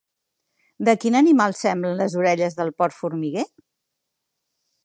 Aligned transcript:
De 0.89 0.95
quin 1.03 1.17
animal 1.19 1.53
semblen 1.59 1.95
les 2.01 2.17
orelles 2.23 2.59
del 2.63 2.75
porc 2.81 2.99
formiguer? 3.03 3.49